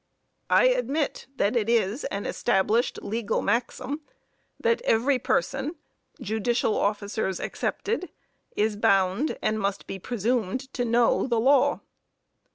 I 0.49 0.65
admit 0.65 1.27
that 1.35 1.55
it 1.55 1.69
is 1.69 2.05
an 2.05 2.25
established 2.25 3.03
legal 3.03 3.43
maxim 3.43 4.01
that 4.59 4.81
every 4.81 5.19
person 5.19 5.75
(judicial 6.19 6.75
officers 6.75 7.39
excepted) 7.39 8.09
is 8.55 8.75
bound, 8.75 9.37
and 9.43 9.59
must 9.59 9.85
be 9.85 9.99
presumed, 9.99 10.73
to 10.73 10.85
know 10.85 11.27
the 11.27 11.39
law. 11.39 11.81